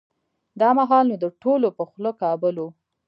[0.59, 2.63] دا مهال نو د ټولو په خوله کابل و.